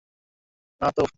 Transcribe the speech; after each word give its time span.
না, 0.81 0.89
তো! 0.91 1.03